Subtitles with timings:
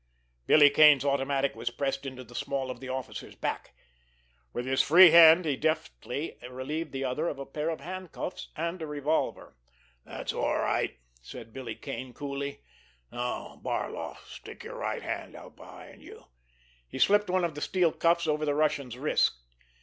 [0.47, 3.75] Billy Kane's automatic was pressed into the small of the officer's back.
[4.51, 8.81] With his free hand he deftly relieved the other of a pair of handcuffs and
[8.81, 9.55] a revolver.
[10.03, 12.61] "That's all right!" said Billy Kane coolly.
[13.11, 16.23] "Now, Barloff, stick your right hand out behind you!"
[16.89, 19.39] He slipped one of the steel cuffs over the Russian's wrist.